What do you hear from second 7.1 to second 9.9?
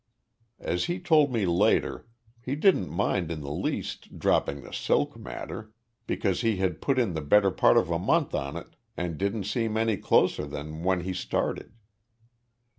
the better part of a month on it and didn't seem